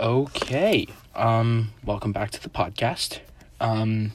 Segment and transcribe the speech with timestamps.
[0.00, 0.86] Okay.
[1.14, 3.18] Um, welcome back to the podcast.
[3.60, 4.12] Um,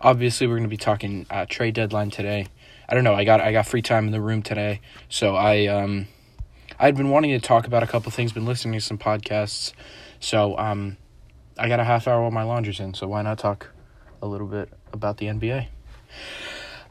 [0.00, 2.46] obviously we're going to be talking uh, trade deadline today.
[2.88, 3.12] I don't know.
[3.12, 4.80] I got I got free time in the room today,
[5.10, 6.08] so I um,
[6.78, 8.32] I'd been wanting to talk about a couple things.
[8.32, 9.74] Been listening to some podcasts,
[10.20, 10.96] so um,
[11.58, 12.94] I got a half hour while my laundry's in.
[12.94, 13.68] So why not talk
[14.22, 15.66] a little bit about the NBA?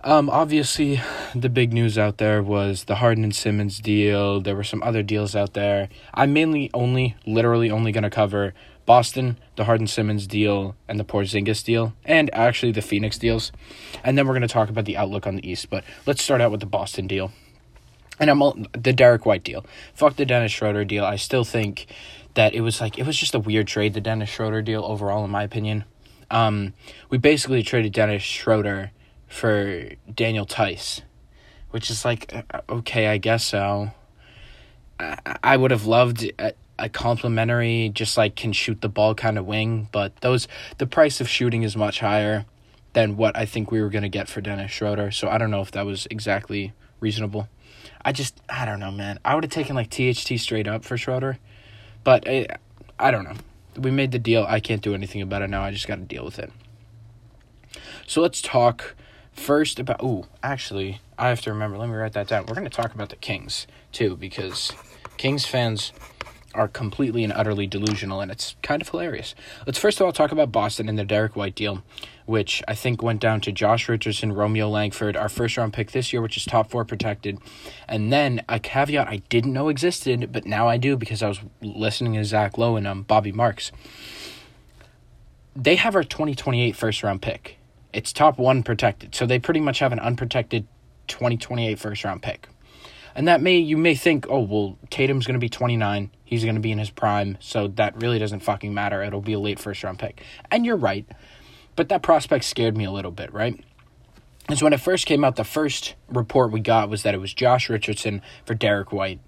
[0.06, 1.02] Um, obviously,
[1.34, 4.40] the big news out there was the Harden and Simmons deal.
[4.40, 5.90] There were some other deals out there.
[6.14, 8.54] I'm mainly only, literally only going to cover
[8.86, 13.52] Boston, the Harden Simmons deal, and the Porzingis deal, and actually the Phoenix deals.
[14.04, 15.72] And then we're going to talk about the outlook on the East.
[15.72, 17.32] But let's start out with the Boston deal.
[18.20, 19.66] And I'm all, the Derek White deal.
[19.96, 21.04] Fuck the Dennis Schroeder deal.
[21.04, 21.88] I still think
[22.35, 25.26] that it was like it was just a weird trade, the Dennis Schroeder deal overall,
[25.26, 25.84] in my opinion.
[26.30, 26.74] Um,
[27.10, 28.91] we basically traded Dennis Schroeder
[29.35, 31.02] for Daniel Theis,
[31.71, 33.91] which is like uh, okay, I guess so.
[34.99, 39.38] I, I would have loved a, a complimentary, just like can shoot the ball kind
[39.38, 42.45] of wing, but those the price of shooting is much higher
[42.93, 45.12] than what I think we were gonna get for Dennis Schroeder.
[45.12, 47.49] So I don't know if that was exactly reasonable.
[48.04, 49.20] I just I don't know, man.
[49.26, 51.40] I would have taken like THT straight up for Schroeder,
[52.05, 52.48] but I,
[52.98, 53.35] I don't know.
[53.77, 54.45] We made the deal.
[54.48, 55.62] I can't do anything about it now.
[55.62, 56.54] I just got to deal with it.
[58.07, 58.95] So let's talk
[59.36, 61.78] First, about oh, actually, I have to remember.
[61.78, 62.46] Let me write that down.
[62.48, 64.72] We're going to talk about the Kings too, because
[65.18, 65.94] Kings fans
[66.56, 69.36] are completely and utterly delusional, and it's kind of hilarious.
[69.68, 71.84] Let's first of all talk about Boston and the Derek White deal,
[72.25, 76.13] which I think went down to Josh Richardson, Romeo Langford, our first round pick this
[76.13, 77.38] year, which is top four protected,
[77.88, 81.41] and then a caveat I didn't know existed, but now I do because I was
[81.62, 83.72] listening to Zach Lowe and um, Bobby Marks.
[85.56, 87.58] They have our 2028 first round pick
[87.96, 89.16] it's top one protected.
[89.16, 90.68] So they pretty much have an unprotected
[91.07, 92.50] 2028 first round pick.
[93.16, 96.12] And that may, you may think, oh, well, Tatum's going to be 29.
[96.25, 97.38] He's going to be in his prime.
[97.40, 99.01] So that really doesn't fucking matter.
[99.01, 100.22] It'll be a late first round pick.
[100.51, 101.07] And you're right.
[101.78, 103.63] But that prospect scared me a little bit, right?
[104.41, 107.33] Because when it first came out, the first report we got was that it was
[107.33, 109.22] Josh Richardson for Derek White.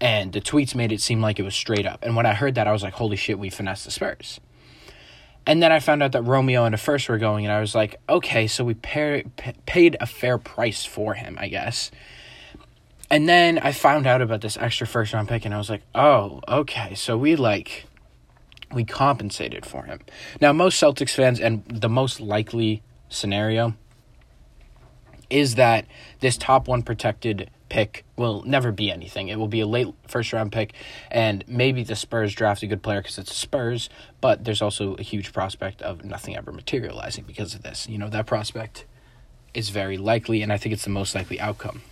[0.00, 1.98] And the tweets made it seem like it was straight up.
[2.02, 4.40] And when I heard that, I was like, holy shit, we finessed the Spurs.
[5.46, 7.74] And then I found out that Romeo and the first were going, and I was
[7.74, 9.24] like, okay, so we pay,
[9.66, 11.90] paid a fair price for him, I guess.
[13.10, 15.82] And then I found out about this extra first round pick, and I was like,
[15.94, 17.86] oh, okay, so we like,
[18.72, 20.00] we compensated for him.
[20.40, 23.74] Now, most Celtics fans, and the most likely scenario
[25.30, 25.86] is that
[26.20, 29.28] this top one protected pick will never be anything.
[29.28, 30.74] It will be a late first round pick,
[31.10, 33.88] and maybe the Spurs draft a good player because it's Spurs,
[34.20, 37.88] but there's also a huge prospect of nothing ever materializing because of this.
[37.88, 38.84] You know, that prospect
[39.54, 41.82] is very likely, and I think it's the most likely outcome.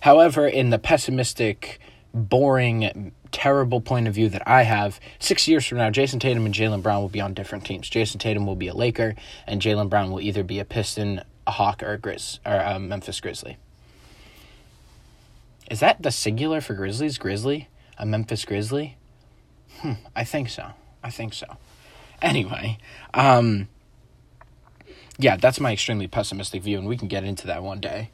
[0.00, 1.80] However, in the pessimistic,
[2.14, 6.54] boring, terrible point of view that I have, six years from now, Jayson Tatum and
[6.54, 7.90] Jaylen Brown will be on different teams.
[7.90, 9.14] Jayson Tatum will be a Laker,
[9.46, 12.78] and Jaylen Brown will either be a Piston, a Hawk, or a Grizz, or a
[12.78, 13.56] Memphis Grizzly.
[15.70, 17.16] Is that the singular for Grizzlies?
[17.16, 17.68] Grizzly?
[17.96, 18.96] A Memphis Grizzly?
[19.80, 20.72] Hmm, I think so.
[21.02, 21.56] I think so.
[22.20, 22.76] Anyway,
[23.14, 23.68] um,
[25.18, 28.10] yeah, that's my extremely pessimistic view, and we can get into that one day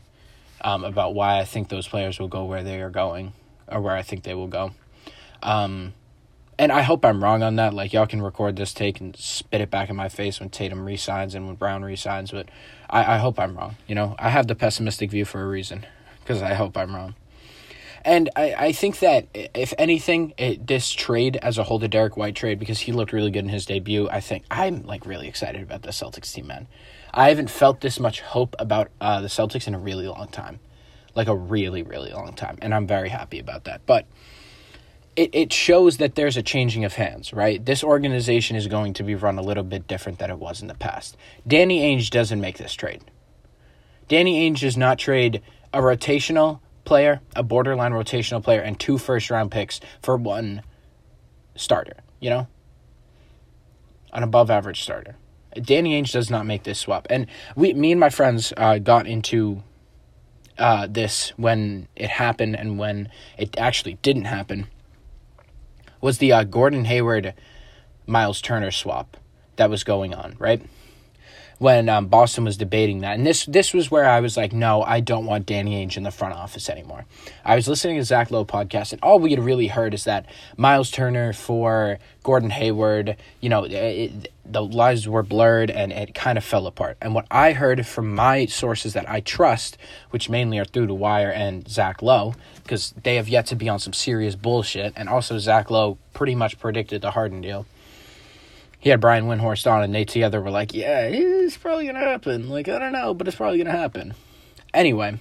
[0.61, 3.33] um, about why I think those players will go where they are going,
[3.67, 4.73] or where I think they will go.
[5.43, 5.95] Um,
[6.59, 7.75] and I hope I'm wrong on that.
[7.75, 10.85] Like, y'all can record this take and spit it back in my face when Tatum
[10.85, 12.49] resigns and when Brown resigns, but
[12.89, 13.77] I, I hope I'm wrong.
[13.87, 15.87] You know, I have the pessimistic view for a reason,
[16.21, 17.15] because I hope I'm wrong.
[18.07, 22.19] And I, I think that if anything, it, this trade as a whole, the Derek
[22.19, 25.27] White trade, because he looked really good in his debut, I think I'm like really
[25.27, 26.69] excited about the Celtics team, man.
[27.15, 30.61] I haven't felt this much hope about uh, the Celtics in a really long time,
[31.15, 33.81] like a really, really long time, and I'm very happy about that.
[33.87, 34.05] But
[35.17, 37.65] it, it shows that there's a changing of hands, right?
[37.65, 40.69] This organization is going to be run a little bit different than it was in
[40.69, 41.17] the past.
[41.47, 43.03] Danny Ainge doesn't make this trade.
[44.09, 45.43] Danny Ainge does not trade
[45.73, 50.63] a rotational player, a borderline rotational player, and two first round picks for one
[51.55, 52.49] starter, you know?
[54.13, 55.17] An above average starter.
[55.61, 57.07] Danny Ainge does not make this swap.
[57.09, 57.27] And
[57.57, 59.63] we me and my friends uh, got into
[60.59, 63.09] uh, this when it happened and when
[63.39, 64.67] it actually didn't happen
[66.05, 67.33] was the uh, Gordon Hayward
[68.07, 69.17] Miles Turner swap
[69.57, 70.61] that was going on, right?
[71.59, 73.17] When um, Boston was debating that.
[73.17, 76.03] And this this was where I was like, no, I don't want Danny Ainge in
[76.03, 77.07] the front office anymore.
[77.45, 80.27] I was listening to Zach Lowe podcast, and all we had really heard is that
[80.57, 86.37] Miles Turner for Gordon Hayward, you know, it, the lines were blurred and it kind
[86.37, 86.97] of fell apart.
[87.01, 89.79] And what I heard from my sources that I trust,
[90.11, 93.69] which mainly are through the wire and Zach Lowe, because they have yet to be
[93.69, 97.67] on some serious bullshit, and also Zach Lowe pretty much predicted the Harden deal
[98.85, 102.51] he had Brian Windhorst on, and they together were like, "Yeah, it's probably gonna happen."
[102.51, 104.13] Like, I don't know, but it's probably gonna happen.
[104.75, 105.17] Anyway,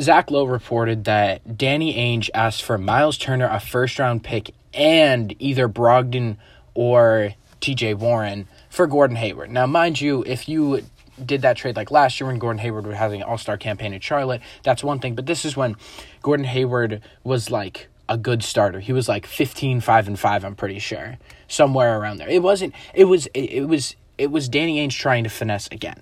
[0.00, 5.36] Zach Lowe reported that Danny Ainge asked for Miles Turner, a first round pick, and
[5.38, 6.36] either Brogdon
[6.74, 7.94] or T.J.
[7.94, 9.52] Warren for Gordon Hayward.
[9.52, 10.82] Now, mind you, if you
[11.24, 13.94] did that trade like last year when Gordon Hayward was having an All Star campaign
[13.94, 15.14] in Charlotte, that's one thing.
[15.14, 15.76] But this is when
[16.22, 18.80] Gordon Hayward was like a good starter.
[18.80, 21.18] He was like 15 5 and 5, I'm pretty sure.
[21.48, 22.28] Somewhere around there.
[22.28, 26.00] It wasn't it was it, it was it was Danny Ainge trying to finesse again.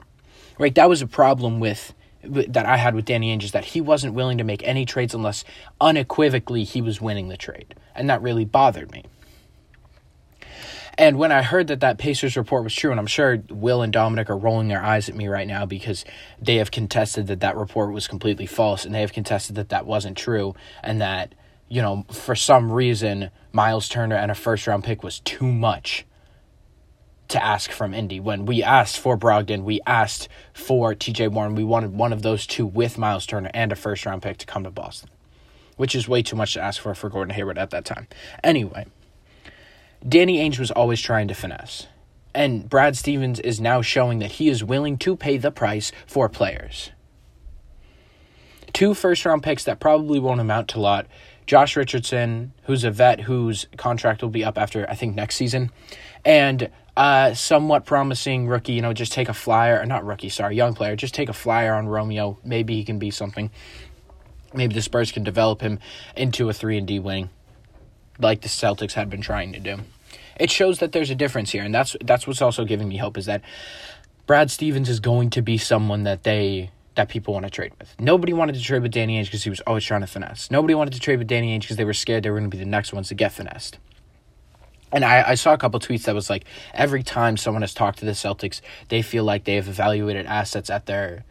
[0.59, 0.75] Right?
[0.75, 1.95] That was a problem with
[2.25, 5.15] that I had with Danny Ainge is that he wasn't willing to make any trades
[5.15, 5.45] unless
[5.81, 7.75] unequivocally he was winning the trade.
[7.95, 9.05] And that really bothered me.
[10.99, 13.93] And when I heard that that Pacers report was true, and I'm sure Will and
[13.93, 16.05] Dominic are rolling their eyes at me right now because
[16.41, 19.87] they have contested that that report was completely false, and they have contested that that
[19.87, 21.35] wasn't true, and that
[21.73, 26.05] you know, for some reason, Miles Turner and a first round pick was too much
[27.29, 28.21] to ask from Indy.
[28.21, 31.55] When we asked for Brogdon, we asked for TJ Warren.
[31.55, 34.45] We wanted one of those two with Miles Turner and a first round pick to
[34.45, 35.09] come to Boston,
[35.79, 38.07] which is way too much to ask for for Gordon Hayward at that time.
[38.45, 38.85] Anyway,
[40.07, 41.87] Danny Ainge was always trying to finesse.
[42.35, 46.29] And Brad Stevens is now showing that he is willing to pay the price for
[46.29, 46.91] players.
[48.75, 51.07] Two first round picks that probably won't amount to a lot
[51.47, 55.71] Josh Richardson, who's a vet whose contract will be up after I think next season,
[56.25, 58.73] and uh, somewhat promising rookie.
[58.73, 60.97] You know, just take a flyer, or not rookie, sorry, young player.
[60.97, 62.39] Just take a flyer on Romeo.
[62.44, 63.50] Maybe he can be something.
[64.55, 65.79] Maybe the Spurs can develop him
[66.17, 67.31] into a three and D wing,
[68.19, 69.79] like the Celtics had been trying to do.
[70.39, 73.17] It shows that there's a difference here, and that's that's what's also giving me hope
[73.17, 73.43] is that
[74.27, 77.94] Brad Stevens is going to be someone that they that people want to trade with.
[77.99, 80.50] Nobody wanted to trade with Danny Ainge because he was always trying to finesse.
[80.50, 82.56] Nobody wanted to trade with Danny Ainge because they were scared they were going to
[82.56, 83.79] be the next ones to get finessed.
[84.93, 86.44] And I, I saw a couple tweets that was like
[86.75, 90.69] every time someone has talked to the Celtics, they feel like they have evaluated assets
[90.69, 91.25] at their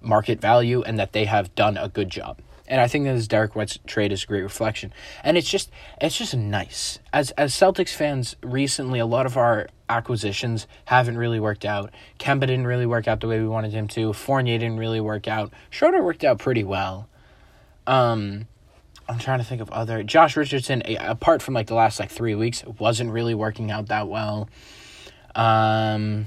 [0.00, 2.38] market value and that they have done a good job.
[2.68, 4.92] And I think that this Derek White's trade is a great reflection.
[5.24, 7.00] And it's just it's just nice.
[7.12, 11.90] As as Celtics fans recently a lot of our acquisitions haven't really worked out.
[12.18, 14.12] Kemba didn't really work out the way we wanted him to.
[14.12, 15.52] Fournier didn't really work out.
[15.68, 17.08] Schroeder worked out pretty well.
[17.86, 18.46] Um
[19.08, 22.34] I'm trying to think of other Josh Richardson apart from like the last like 3
[22.36, 24.48] weeks wasn't really working out that well.
[25.34, 26.26] Um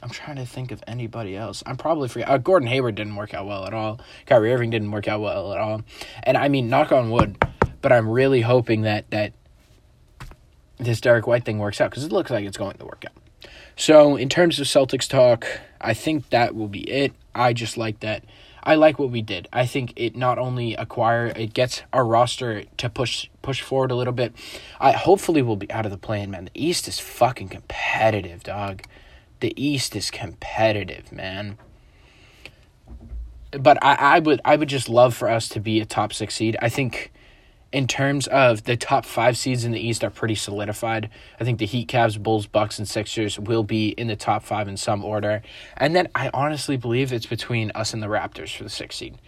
[0.00, 1.64] I'm trying to think of anybody else.
[1.66, 2.28] I'm probably forget.
[2.28, 4.00] Uh, Gordon Hayward didn't work out well at all.
[4.26, 5.82] Kyrie Irving didn't work out well at all.
[6.22, 7.36] And I mean, knock on wood,
[7.82, 9.32] but I'm really hoping that that
[10.78, 13.50] this Derek White thing works out because it looks like it's going to work out.
[13.76, 15.46] So in terms of Celtics talk,
[15.80, 17.12] I think that will be it.
[17.34, 18.24] I just like that.
[18.64, 19.48] I like what we did.
[19.52, 23.94] I think it not only acquire it gets our roster to push push forward a
[23.94, 24.34] little bit.
[24.80, 26.46] I hopefully we'll be out of the play-in, man.
[26.46, 28.82] The East is fucking competitive, dog
[29.40, 31.58] the East is competitive, man.
[33.52, 36.34] But I, I would I would just love for us to be a top six
[36.34, 36.56] seed.
[36.60, 37.12] I think
[37.72, 41.10] in terms of the top five seeds in the East are pretty solidified.
[41.38, 44.68] I think the Heat, Cavs, Bulls, Bucks, and Sixers will be in the top five
[44.68, 45.42] in some order.
[45.76, 49.18] And then I honestly believe it's between us and the Raptors for the sixth seed.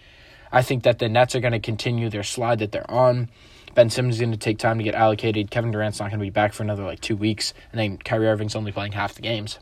[0.51, 3.29] I think that the Nets are going to continue their slide that they're on.
[3.73, 5.49] Ben Simmons is going to take time to get allocated.
[5.49, 8.27] Kevin Durant's not going to be back for another like two weeks, and then Kyrie
[8.27, 9.59] Irving's only playing half the games.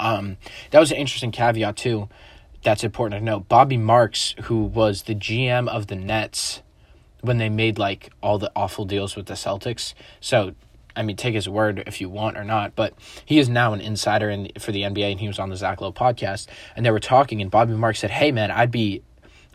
[0.00, 0.36] Um,
[0.70, 2.08] that was an interesting caveat too.
[2.62, 3.48] That's important to note.
[3.48, 6.62] Bobby Marks, who was the GM of the Nets
[7.20, 9.94] when they made like all the awful deals with the Celtics.
[10.20, 10.54] So,
[10.94, 12.94] I mean, take his word if you want or not, but
[13.24, 15.80] he is now an insider in for the NBA, and he was on the Zach
[15.80, 16.46] Lowe podcast,
[16.76, 19.02] and they were talking, and Bobby Mark said, "Hey, man, I'd be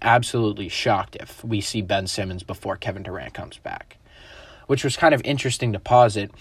[0.01, 3.98] absolutely shocked if we see Ben Simmons before Kevin Durant comes back."
[4.67, 6.32] Which was kind of interesting to posit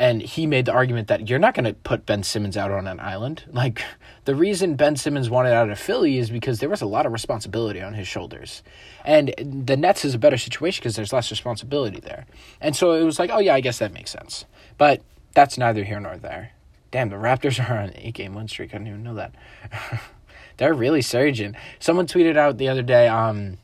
[0.00, 2.88] and he made the argument that you're not going to put Ben Simmons out on
[2.88, 3.44] an island.
[3.60, 3.82] Like
[4.30, 7.10] the reason Ben Simmons wanted out of Philly is because there was a lot of
[7.10, 8.62] responsibility on his shoulders.
[9.04, 12.26] And the Nets is a better situation because there's less responsibility there.
[12.60, 14.44] And so it was like, oh yeah, I guess that makes sense.
[14.78, 15.02] But
[15.34, 16.52] that's neither here nor there.
[16.92, 18.72] Damn, the Raptors are on an eight game win streak.
[18.72, 19.34] I didn't even know that.
[20.58, 21.56] They're really surging.
[21.80, 23.58] Someone tweeted out the other day, um,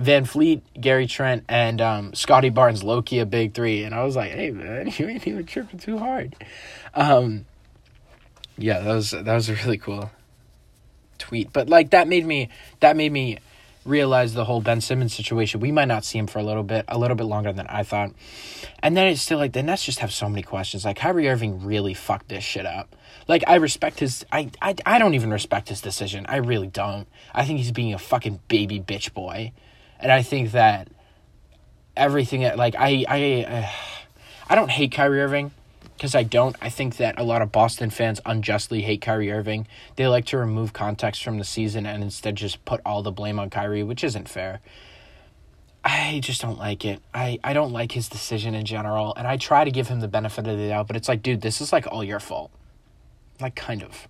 [0.00, 3.82] VanVleet, Gary Trent, and um, Scottie Barnes, Loki, a big three.
[3.82, 6.36] And I was like, hey, man, you ain't even tripping too hard.
[6.94, 7.44] Um,
[8.58, 10.10] Yeah, that was that was a really cool
[11.18, 11.52] tweet.
[11.52, 12.48] But like that made me
[12.80, 13.38] that made me
[13.86, 15.60] realize the whole Ben Simmons situation.
[15.60, 17.84] We might not see him for a little bit, a little bit longer than I
[17.84, 18.12] thought.
[18.80, 20.84] And then it's still like the Nets just have so many questions.
[20.84, 22.94] Like Kyrie Irving really fucked this shit up.
[23.28, 26.26] Like I respect his I, I I don't even respect his decision.
[26.28, 27.08] I really don't.
[27.34, 29.52] I think he's being a fucking baby bitch boy.
[29.98, 30.88] And I think that
[31.96, 33.72] everything like I I
[34.48, 35.52] I don't hate Kyrie Irving
[35.96, 36.54] because I don't.
[36.60, 39.66] I think that a lot of Boston fans unjustly hate Kyrie Irving.
[39.96, 43.38] They like to remove context from the season and instead just put all the blame
[43.38, 44.60] on Kyrie, which isn't fair.
[45.84, 47.00] I just don't like it.
[47.14, 50.08] I, I don't like his decision in general, and I try to give him the
[50.08, 52.50] benefit of the doubt, but it's like, dude, this is like all your fault.
[53.40, 54.08] Like, kind of.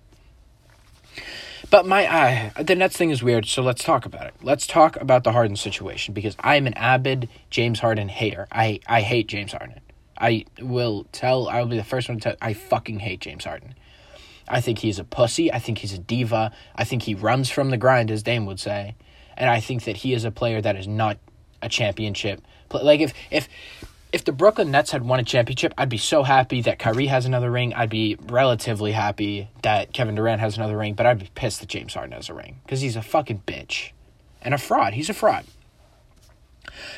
[1.69, 4.35] But my uh, the Nets thing is weird, so let's talk about it.
[4.41, 8.47] Let's talk about the Harden situation because I am an avid James Harden hater.
[8.53, 9.81] I, I hate James Harden.
[10.19, 13.45] I will tell, I will be the first one to tell, I fucking hate James
[13.45, 13.75] Harden.
[14.49, 15.53] I think he's a pussy.
[15.53, 16.53] I think he's a diva.
[16.75, 18.95] I think he runs from the grind, as Dame would say.
[19.37, 21.19] And I think that he is a player that is not
[21.61, 22.41] a championship.
[22.73, 23.49] Like, if, if,
[24.13, 27.27] if the Brooklyn Nets had won a championship, I'd be so happy that Kyrie has
[27.27, 27.75] another ring.
[27.75, 31.69] I'd be relatively happy that Kevin Durant has another ring, but I'd be pissed that
[31.69, 33.91] James Harden has a ring because he's a fucking bitch
[34.41, 34.95] and a fraud.
[34.95, 35.45] He's a fraud.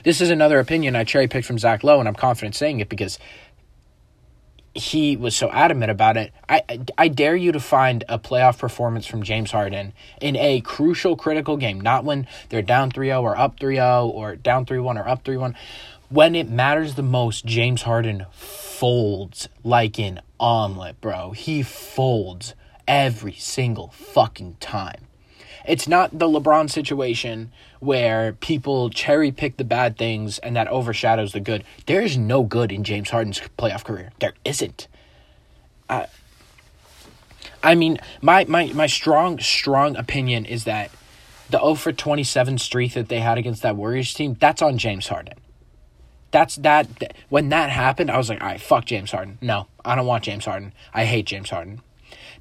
[0.05, 2.89] This is another opinion I cherry picked from Zach Lowe, and I'm confident saying it
[2.89, 3.19] because
[4.75, 6.33] he was so adamant about it.
[6.49, 6.63] I
[6.97, 11.57] I dare you to find a playoff performance from James Harden in a crucial critical
[11.57, 15.55] game, not when they're down 3-0 or up 3-0 or down 3-1 or up 3-1.
[16.11, 21.33] When it matters the most, James Harden folds like an omelet, bro.
[21.33, 22.55] He folds
[22.87, 25.08] every single fucking time.
[25.69, 31.33] It's not the LeBron situation where people cherry pick the bad things and that overshadows
[31.33, 31.63] the good.
[31.87, 34.11] There is no good in James Harden's playoff career.
[34.19, 34.89] There isn't.
[35.91, 36.07] Uh,
[37.63, 40.91] I mean, my, my, my strong, strong opinion is that
[41.51, 45.09] the 0 for 27 streak that they had against that Warriors team, that's on James
[45.09, 45.35] Harden.
[46.31, 47.15] That's that.
[47.29, 49.39] When that happened, I was like, all right, fuck James Harden.
[49.41, 50.73] No, I don't want James Harden.
[50.93, 51.81] I hate James Harden.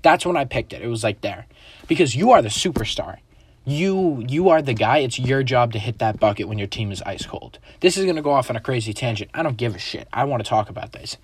[0.02, 0.82] That's when I picked it.
[0.82, 1.46] It was like there
[1.88, 3.18] because you are the superstar.
[3.66, 5.00] You you are the guy.
[5.00, 7.60] It's your job to hit that bucket when your team is ice cold.
[7.82, 9.30] This is going to go off on a crazy tangent.
[9.34, 10.08] I don't give a shit.
[10.14, 11.18] I want to talk about this.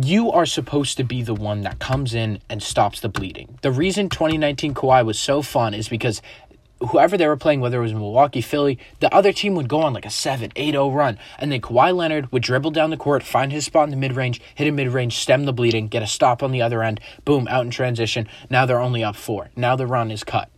[0.00, 3.58] You are supposed to be the one that comes in and stops the bleeding.
[3.62, 6.20] The reason 2019 Kawhi was so fun is because
[6.80, 9.92] whoever they were playing, whether it was Milwaukee, Philly, the other team would go on
[9.92, 11.18] like a 7 8 0 run.
[11.38, 14.14] And then Kawhi Leonard would dribble down the court, find his spot in the mid
[14.14, 17.00] range, hit a mid range, stem the bleeding, get a stop on the other end,
[17.24, 18.28] boom, out in transition.
[18.50, 19.50] Now they're only up four.
[19.56, 20.50] Now the run is cut.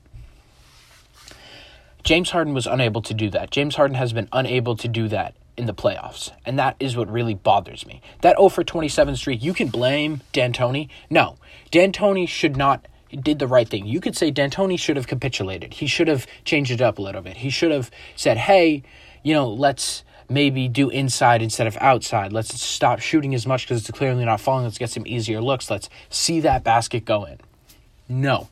[2.04, 3.50] James Harden was unable to do that.
[3.50, 6.30] James Harden has been unable to do that in the playoffs.
[6.46, 8.00] And that is what really bothers me.
[8.22, 10.88] That 0 for 27 streak, you can blame D'Antoni.
[11.10, 11.36] No,
[11.70, 12.86] D'Antoni should not
[13.16, 13.86] did the right thing.
[13.86, 15.74] You could say D'Antoni should have capitulated.
[15.74, 17.38] He should have changed it up a little bit.
[17.38, 18.82] He should have said, "Hey,
[19.22, 22.32] you know, let's maybe do inside instead of outside.
[22.32, 24.64] Let's stop shooting as much because it's clearly not falling.
[24.64, 25.70] Let's get some easier looks.
[25.70, 27.38] Let's see that basket go in."
[28.08, 28.48] No.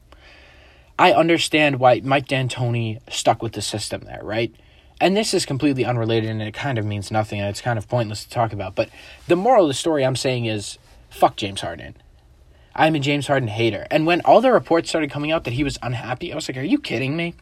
[0.99, 4.55] I understand why Mike D'Antoni stuck with the system there, right?
[4.99, 7.87] And this is completely unrelated and it kind of means nothing and it's kind of
[7.87, 8.75] pointless to talk about.
[8.75, 8.89] But
[9.29, 10.79] the moral of the story I'm saying is
[11.11, 11.97] fuck James Harden.
[12.77, 13.87] I'm a James Harden hater.
[13.91, 16.59] And when all the reports started coming out that he was unhappy, I was like,
[16.59, 17.35] are you kidding me?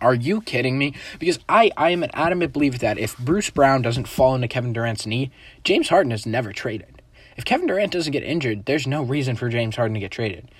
[0.00, 0.94] Are you kidding me?
[1.18, 4.72] Because I, I am an adamant believer that if Bruce Brown doesn't fall into Kevin
[4.72, 5.30] Durant's knee,
[5.62, 7.00] James Harden is never traded.
[7.36, 10.50] If Kevin Durant doesn't get injured, there's no reason for James Harden to get traded.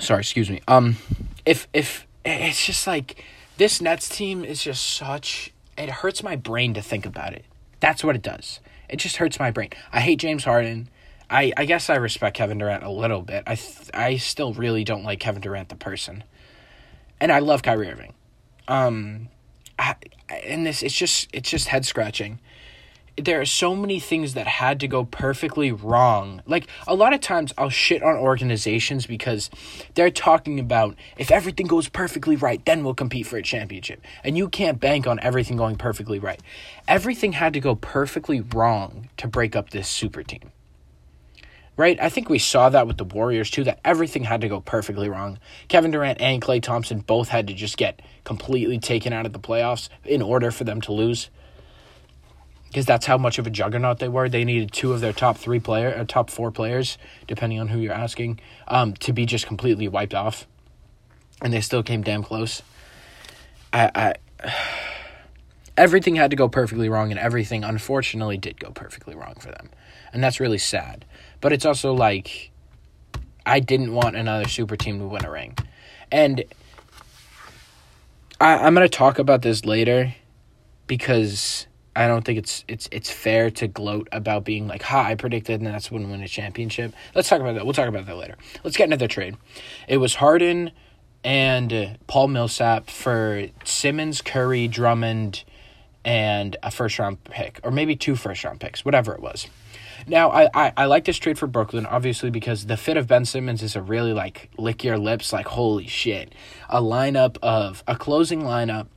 [0.00, 0.60] Sorry, excuse me.
[0.66, 0.96] Um,
[1.46, 3.22] if if it's just like
[3.58, 7.44] this Nets team is just such it hurts my brain to think about it.
[7.80, 8.60] That's what it does.
[8.88, 9.70] It just hurts my brain.
[9.92, 10.88] I hate James Harden.
[11.30, 13.44] I, I guess I respect Kevin Durant a little bit.
[13.46, 16.24] I th- I still really don't like Kevin Durant the person,
[17.20, 18.14] and I love Kyrie Irving.
[18.68, 19.28] Um,
[19.78, 19.96] I,
[20.28, 22.40] and this it's just it's just head scratching
[23.16, 26.42] there are so many things that had to go perfectly wrong.
[26.46, 29.50] Like a lot of times I'll shit on organizations because
[29.94, 34.00] they're talking about if everything goes perfectly right, then we'll compete for a championship.
[34.24, 36.40] And you can't bank on everything going perfectly right.
[36.88, 40.50] Everything had to go perfectly wrong to break up this super team.
[41.76, 41.98] Right?
[42.00, 45.08] I think we saw that with the Warriors too, that everything had to go perfectly
[45.08, 45.38] wrong.
[45.66, 49.40] Kevin Durant and Klay Thompson both had to just get completely taken out of the
[49.40, 51.30] playoffs in order for them to lose
[52.74, 54.28] because that's how much of a juggernaut they were.
[54.28, 57.68] They needed two of their top three player, or uh, top four players, depending on
[57.68, 60.48] who you're asking, um, to be just completely wiped off,
[61.40, 62.62] and they still came damn close.
[63.72, 64.52] I, I
[65.76, 69.70] everything had to go perfectly wrong, and everything unfortunately did go perfectly wrong for them,
[70.12, 71.04] and that's really sad.
[71.44, 72.52] But it's also like
[73.44, 75.58] I didn't want another super team to win a ring,
[76.10, 76.42] and
[78.40, 80.14] I, I'm gonna talk about this later
[80.86, 85.16] because I don't think it's it's it's fair to gloat about being like, "Ha, I
[85.16, 87.66] predicted and that's when win a championship." Let's talk about that.
[87.66, 88.36] We'll talk about that later.
[88.64, 89.36] Let's get another trade.
[89.86, 90.70] It was Harden
[91.22, 95.44] and Paul Millsap for Simmons, Curry, Drummond,
[96.06, 99.46] and a first round pick, or maybe two first round picks, whatever it was.
[100.06, 103.24] Now, I, I, I like this trade for Brooklyn, obviously, because the fit of Ben
[103.24, 106.34] Simmons is a really like lick your lips, like holy shit.
[106.68, 108.88] A lineup of a closing lineup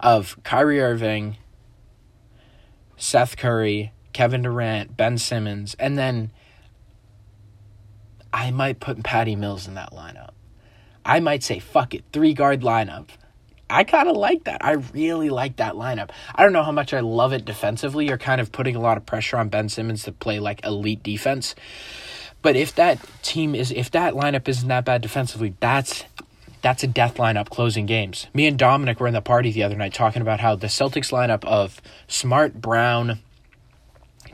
[0.00, 1.36] of Kyrie Irving,
[2.96, 6.30] Seth Curry, Kevin Durant, Ben Simmons, and then
[8.32, 10.30] I might put Patty Mills in that lineup.
[11.04, 13.08] I might say, fuck it, three guard lineup.
[13.70, 14.64] I kind of like that.
[14.64, 16.10] I really like that lineup.
[16.34, 18.06] I don't know how much I love it defensively.
[18.06, 21.02] You're kind of putting a lot of pressure on Ben Simmons to play like elite
[21.02, 21.54] defense.
[22.42, 26.04] But if that team is, if that lineup isn't that bad defensively, that's
[26.62, 28.26] that's a death lineup closing games.
[28.34, 31.10] Me and Dominic were in the party the other night talking about how the Celtics
[31.10, 33.20] lineup of Smart, Brown,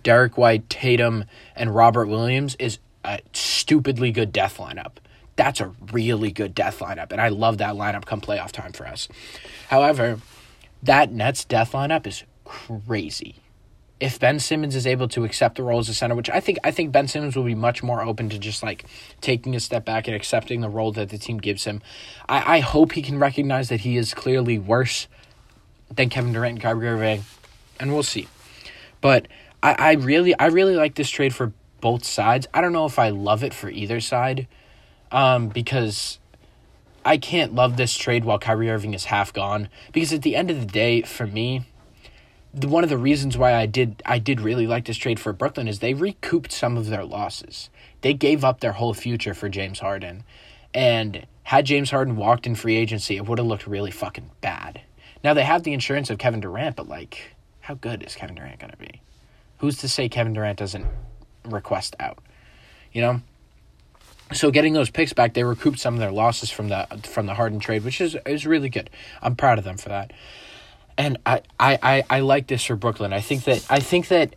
[0.03, 1.25] Derek White, Tatum,
[1.55, 4.93] and Robert Williams is a stupidly good death lineup.
[5.37, 8.87] That's a really good death lineup, and I love that lineup come playoff time for
[8.87, 9.09] us.
[9.69, 10.19] However,
[10.83, 13.37] that Nets death lineup is crazy
[13.99, 16.59] if Ben Simmons is able to accept the role as a center, which I think
[16.63, 18.85] I think Ben Simmons will be much more open to just like
[19.21, 21.81] taking a step back and accepting the role that the team gives him.
[22.29, 25.09] I, I hope he can recognize that he is clearly worse
[25.95, 27.25] than Kevin Durant and Kyrie Irving,
[27.81, 28.29] and we'll see.
[29.01, 29.29] But
[29.63, 32.47] I, I really I really like this trade for both sides.
[32.53, 34.47] I don't know if I love it for either side,
[35.13, 36.19] um, because
[37.05, 39.69] I can't love this trade while Kyrie Irving is half gone.
[39.93, 41.65] Because at the end of the day, for me
[42.57, 45.33] the, one of the reasons why I did I did really like this trade for
[45.33, 47.69] Brooklyn is they recouped some of their losses.
[48.01, 50.25] They gave up their whole future for James Harden.
[50.73, 54.81] And had James Harden walked in free agency, it would have looked really fucking bad.
[55.23, 58.61] Now they have the insurance of Kevin Durant, but like how good is Kevin Durant
[58.61, 59.03] to be?
[59.59, 60.87] Who's to say Kevin Durant doesn't
[61.45, 62.19] request out?
[62.93, 63.21] You know?
[64.33, 67.35] So getting those picks back, they recouped some of their losses from the from the
[67.35, 68.91] Harden trade, which is is really good.
[69.23, 70.13] I'm proud of them for that
[70.99, 73.13] and I, I, I, I like this for Brooklyn.
[73.13, 74.35] I think that I think that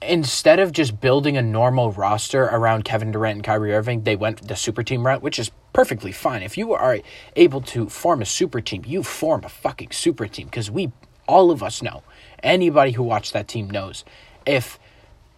[0.00, 4.48] instead of just building a normal roster around Kevin Durant and Kyrie Irving, they went
[4.48, 6.42] the super team route, which is perfectly fine.
[6.42, 6.98] If you are
[7.36, 10.90] able to form a super team, you form a fucking super team because we
[11.28, 12.02] all of us know.
[12.42, 14.04] Anybody who watched that team knows
[14.44, 14.78] if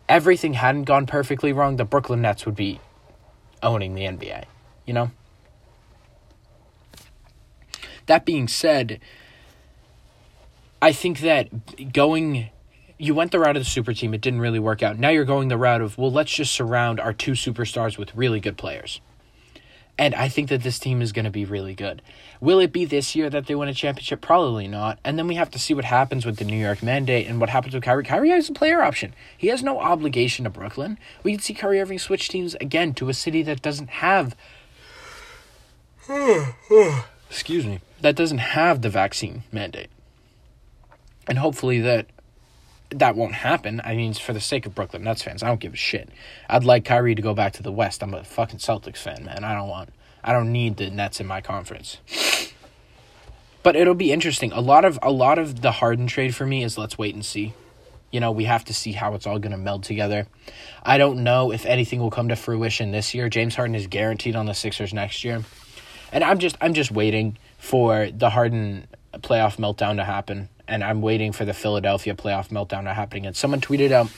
[0.08, 2.80] everything hadn't gone perfectly wrong, the Brooklyn Nets would be
[3.62, 4.44] owning the NBA,
[4.86, 5.10] you know?
[8.06, 9.00] That being said,
[10.82, 12.50] I think that going
[12.98, 14.98] you went the route of the super team, it didn't really work out.
[14.98, 18.40] Now you're going the route of, well, let's just surround our two superstars with really
[18.40, 19.00] good players.
[19.96, 22.02] And I think that this team is going to be really good.
[22.40, 24.20] Will it be this year that they win a championship?
[24.20, 24.98] Probably not.
[25.04, 27.50] And then we have to see what happens with the New York mandate and what
[27.50, 28.02] happens with Kyrie.
[28.02, 29.14] Kyrie has a player option.
[29.36, 30.98] He has no obligation to Brooklyn.
[31.22, 34.34] We can see Kyrie Irving switch teams again to a city that doesn't have.
[37.30, 37.80] excuse me.
[38.00, 39.88] That doesn't have the vaccine mandate
[41.26, 42.06] and hopefully that
[42.98, 43.80] that won't happen.
[43.84, 46.08] I mean, for the sake of Brooklyn Nets fans, I don't give a shit.
[46.48, 48.02] I'd like Kyrie to go back to the West.
[48.02, 49.44] I'm a fucking Celtics fan, man.
[49.44, 49.90] I don't want,
[50.22, 51.98] I don't need the Nets in my conference.
[53.62, 54.52] But it'll be interesting.
[54.52, 57.24] A lot of a lot of the Harden trade for me is let's wait and
[57.24, 57.54] see.
[58.10, 60.28] You know, we have to see how it's all going to meld together.
[60.84, 63.28] I don't know if anything will come to fruition this year.
[63.28, 65.42] James Harden is guaranteed on the Sixers next year.
[66.12, 71.02] And I'm just I'm just waiting for the Harden playoff meltdown to happen and I'm
[71.02, 73.34] waiting for the Philadelphia playoff meltdown to happen again.
[73.34, 74.08] Someone tweeted out,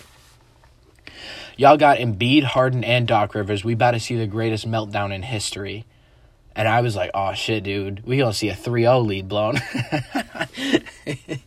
[1.57, 3.65] Y'all got Embiid, Harden, and Doc Rivers.
[3.65, 5.87] We about to see the greatest meltdown in history.
[6.55, 8.05] And I was like, oh shit, dude.
[8.05, 9.57] We gonna see a 3-0 lead blown.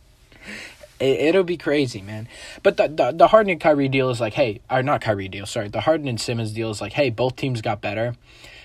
[1.00, 2.28] it, will be crazy, man.
[2.62, 5.46] But the, the the Harden and Kyrie deal is like, hey, or not Kyrie deal,
[5.46, 5.68] sorry.
[5.68, 8.14] The Harden and Simmons deal is like, hey, both teams got better,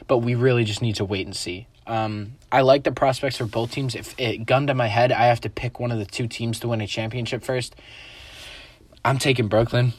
[0.07, 1.67] but we really just need to wait and see.
[1.87, 3.95] Um, I like the prospects for both teams.
[3.95, 6.59] If it gunned to my head, I have to pick one of the two teams
[6.61, 7.75] to win a championship first.
[9.03, 9.93] I'm taking Brooklyn,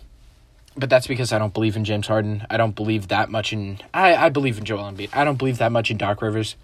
[0.77, 2.45] but that's because I don't believe in James Harden.
[2.51, 3.79] I don't believe that much in.
[3.95, 5.11] I I believe in Joel Embiid.
[5.13, 6.57] I don't believe that much in Doc Rivers.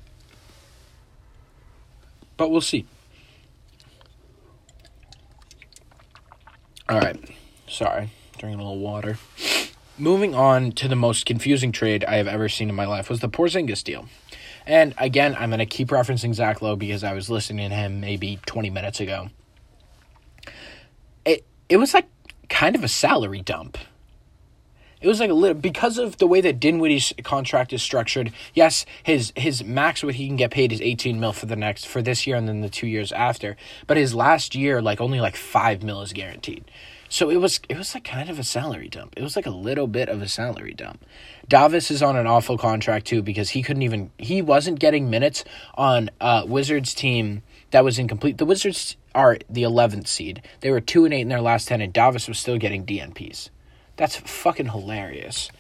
[2.37, 2.87] But we'll see.
[6.89, 7.17] All right,
[7.69, 9.19] sorry, drinking a little water.
[9.97, 13.21] Moving on to the most confusing trade I have ever seen in my life was
[13.21, 14.09] the Porzingis deal.
[14.67, 18.01] And again, I'm going to keep referencing Zach Lowe because I was listening to him
[18.01, 19.29] maybe 20 minutes ago.
[21.25, 22.09] It it was like
[22.49, 23.79] kind of a salary dump.
[25.01, 28.33] It was like a little because of the way that Dinwiddie's contract is structured.
[28.55, 31.87] Yes, his his max what he can get paid is 18 mil for the next
[31.87, 33.57] for this year and then the 2 years after.
[33.89, 36.65] But his last year like only like 5 mil is guaranteed.
[37.13, 39.13] So it was it was like kind of a salary dump.
[39.19, 41.05] It was like a little bit of a salary dump.
[41.47, 45.45] Davis is on an awful contract too because he couldn't even he wasn't getting minutes
[45.75, 48.39] on uh Wizards team that was incomplete.
[48.39, 50.41] The Wizards are the 11th seed.
[50.61, 53.51] They were 2 and 8 in their last 10 and Davis was still getting DNPs.
[53.97, 55.51] That's fucking hilarious.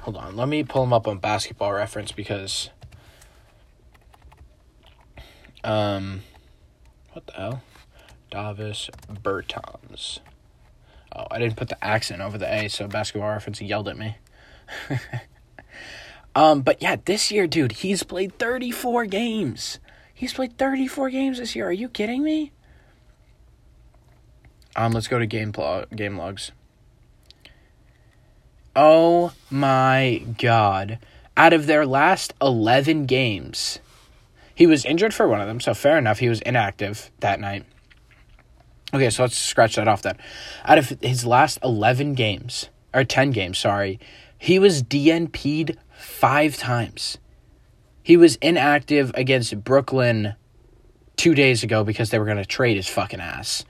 [0.00, 2.70] Hold on, let me pull him up on basketball reference because
[5.62, 6.22] um
[7.12, 7.62] what the hell?
[8.30, 10.20] Davis Bertans.
[11.16, 14.18] Oh, I didn't put the accent over the A, so basketball reference yelled at me.
[16.34, 19.78] um, but yeah, this year, dude, he's played 34 games.
[20.12, 21.68] He's played 34 games this year.
[21.68, 22.52] Are you kidding me?
[24.74, 26.52] Um, let's go to game pl- game logs.
[28.74, 30.98] Oh my god.
[31.34, 33.78] Out of their last 11 games,
[34.54, 37.64] he was injured for one of them, so fair enough, he was inactive that night.
[38.96, 40.16] Okay, so let's scratch that off then.
[40.64, 44.00] Out of his last 11 games, or 10 games, sorry,
[44.38, 47.18] he was DNP'd five times.
[48.02, 50.34] He was inactive against Brooklyn
[51.16, 53.66] two days ago because they were going to trade his fucking ass.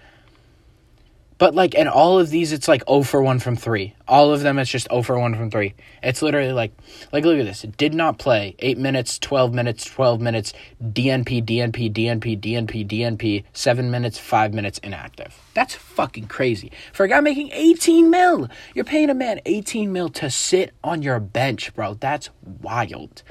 [1.38, 3.94] But like in all of these, it's like 0 for 1 from 3.
[4.08, 5.74] All of them, it's just 0 for 1 from 3.
[6.02, 6.72] It's literally like,
[7.12, 7.62] like look at this.
[7.62, 13.44] It did not play 8 minutes, 12 minutes, 12 minutes, DNP, DNP, DNP, DNP, DNP,
[13.52, 15.38] 7 minutes, 5 minutes inactive.
[15.52, 16.72] That's fucking crazy.
[16.94, 21.02] For a guy making 18 mil, you're paying a man 18 mil to sit on
[21.02, 21.94] your bench, bro.
[21.94, 22.30] That's
[22.62, 23.22] wild.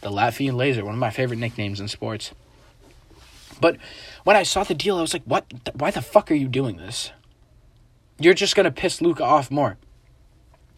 [0.00, 2.32] The Latvian Laser, one of my favorite nicknames in sports.
[3.60, 3.76] But
[4.24, 5.44] when I saw the deal, I was like, what?
[5.74, 7.12] Why the fuck are you doing this?
[8.20, 9.78] You're just going to piss Luka off more.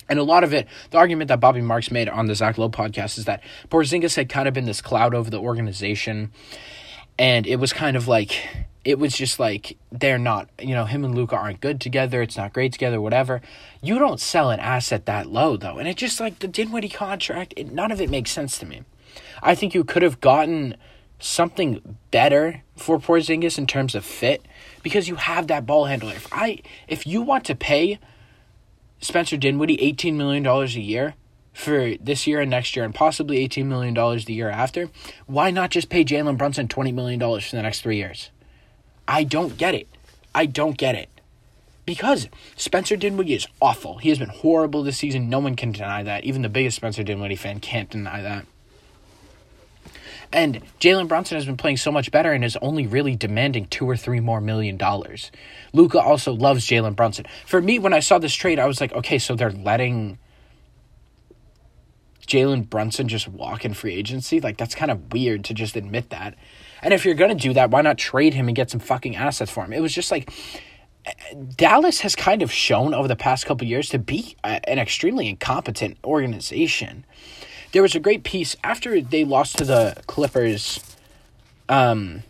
[0.09, 2.71] And a lot of it, the argument that Bobby Marks made on the Zach Lowe
[2.71, 6.33] podcast is that Porzingis had kind of been this cloud over the organization.
[7.19, 8.49] And it was kind of like,
[8.85, 12.23] it was just like, they're not, you know, him and Luka aren't good together.
[12.23, 13.41] It's not great together, whatever.
[13.81, 15.79] You don't sell an asset that low, though.
[15.79, 18.83] And it just like the Dinwiddie contract, it, none of it makes sense to me.
[19.43, 20.77] I think you could have gotten
[21.19, 24.45] something better for Porzingis in terms of fit
[24.83, 26.13] because you have that ball handler.
[26.15, 27.99] If I if you want to pay
[29.01, 31.15] Spencer Dinwiddie eighteen million dollars a year
[31.53, 34.91] for this year and next year and possibly eighteen million dollars the year after,
[35.27, 38.31] why not just pay Jalen Brunson twenty million dollars for the next three years?
[39.07, 39.89] I don't get it.
[40.35, 41.09] I don't get it.
[41.85, 43.99] Because Spencer Dinwiddie is awful.
[43.99, 45.29] He has been horrible this season.
[45.29, 46.23] No one can deny that.
[46.23, 48.47] Even the biggest Spencer Dinwiddie fan can't deny that.
[50.33, 53.89] And Jalen Brunson has been playing so much better and is only really demanding two
[53.89, 55.31] or three more million dollars.
[55.73, 57.27] Luka also loves Jalen Brunson.
[57.47, 60.19] For me, when I saw this trade, I was like, okay, so they're letting
[62.27, 64.41] Jalen Brunson just walk in free agency?
[64.41, 66.35] Like, that's kind of weird to just admit that.
[66.83, 69.17] And if you're going to do that, why not trade him and get some fucking
[69.17, 69.73] assets for him?
[69.73, 70.33] It was just like.
[71.57, 75.99] Dallas has kind of shown over the past couple years to be an extremely incompetent
[76.05, 77.05] organization
[77.73, 80.81] there was a great piece after they lost to the Clippers
[81.69, 82.23] um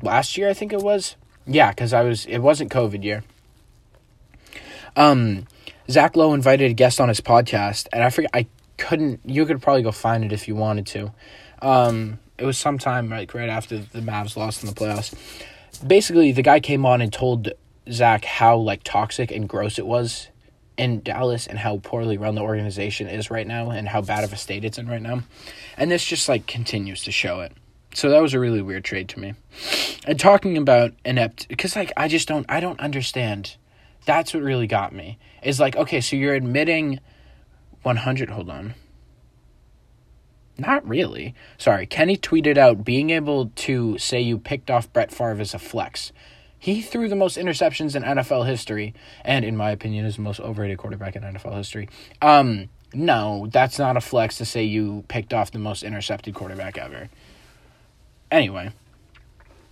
[0.00, 1.16] last year I think it was.
[1.46, 3.24] Yeah, cuz I was it wasn't COVID year.
[4.96, 5.46] Um
[5.90, 8.46] Zach Lowe invited a guest on his podcast and I forget I
[8.78, 11.12] couldn't you could probably go find it if you wanted to.
[11.60, 15.14] Um it was sometime like right after the Mavs lost in the playoffs.
[15.86, 17.52] Basically, the guy came on and told
[17.90, 20.28] Zach how like toxic and gross it was
[20.76, 24.32] in Dallas and how poorly run the organization is right now and how bad of
[24.32, 25.22] a state it's in right now.
[25.76, 27.52] And this just like continues to show it.
[27.94, 29.34] So that was a really weird trade to me.
[30.06, 33.56] And talking about inept because like I just don't I don't understand.
[34.06, 35.18] That's what really got me.
[35.42, 37.00] Is like okay, so you're admitting
[37.82, 38.74] 100 hold on.
[40.58, 41.34] Not really.
[41.58, 45.58] Sorry, Kenny tweeted out being able to say you picked off Brett Favre as a
[45.58, 46.12] flex.
[46.62, 48.94] He threw the most interceptions in NFL history,
[49.24, 51.88] and in my opinion, is the most overrated quarterback in NFL history.
[52.22, 56.78] Um, no, that's not a flex to say you picked off the most intercepted quarterback
[56.78, 57.08] ever.
[58.30, 58.70] Anyway,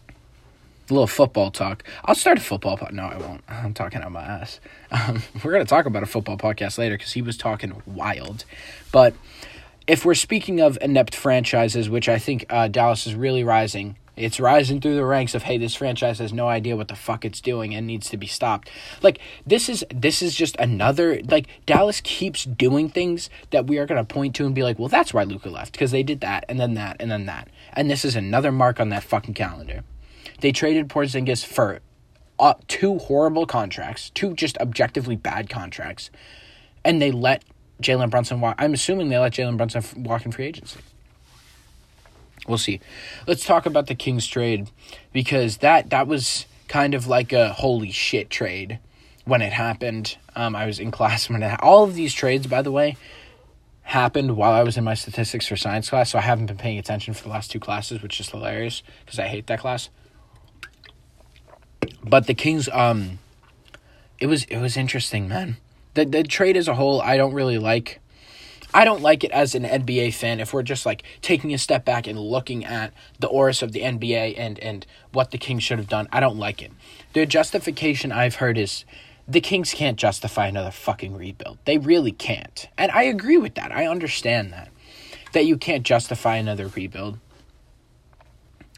[0.08, 1.84] a little football talk.
[2.04, 2.90] I'll start a football podcast.
[2.90, 3.44] No, I won't.
[3.48, 4.58] I'm talking out my ass.
[4.90, 8.44] Um, we're going to talk about a football podcast later because he was talking wild.
[8.90, 9.14] But
[9.86, 14.38] if we're speaking of inept franchises, which I think uh, Dallas is really rising It's
[14.38, 17.40] rising through the ranks of hey, this franchise has no idea what the fuck it's
[17.40, 18.70] doing and needs to be stopped.
[19.02, 23.86] Like this is this is just another like Dallas keeps doing things that we are
[23.86, 26.44] to point to and be like, "Well, that's why Luka left because they did that
[26.48, 29.84] and then that and then that." And this is another mark on that fucking calendar.
[30.40, 31.80] They traded Porzingis for
[32.38, 36.10] uh, two horrible contracts, two just objectively bad contracts,
[36.84, 37.44] and they let
[37.82, 38.56] Jalen Brunson walk.
[38.58, 40.80] I'm assuming they let Jalen Brunson walk in free agency.
[42.50, 42.80] We'll see.
[43.28, 44.68] Let's talk about the Kings trade
[45.12, 48.80] because that that was kind of like a holy shit trade
[49.24, 50.16] when it happened.
[50.34, 52.96] Um, I was in class when it, all of these trades, by the way,
[53.82, 56.10] happened while I was in my statistics for science class.
[56.10, 59.20] So I haven't been paying attention for the last two classes, which is hilarious because
[59.20, 59.88] I hate that class.
[62.02, 63.20] But the Kings, um,
[64.18, 65.56] it was it was interesting, man.
[65.94, 68.00] The the trade as a whole, I don't really like.
[68.72, 71.84] I don't like it as an NBA fan if we're just like taking a step
[71.84, 75.78] back and looking at the auras of the NBA and and what the Kings should
[75.78, 76.08] have done.
[76.12, 76.72] I don't like it.
[77.12, 78.84] The justification I've heard is
[79.26, 81.58] the Kings can't justify another fucking rebuild.
[81.64, 82.68] They really can't.
[82.78, 83.72] And I agree with that.
[83.72, 84.68] I understand that.
[85.32, 87.18] That you can't justify another rebuild.